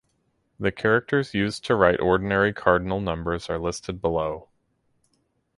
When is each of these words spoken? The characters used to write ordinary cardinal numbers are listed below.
The 0.59 0.71
characters 0.71 1.35
used 1.35 1.63
to 1.65 1.75
write 1.75 1.99
ordinary 1.99 2.53
cardinal 2.53 2.99
numbers 2.99 3.51
are 3.51 3.59
listed 3.59 4.01
below. 4.01 4.49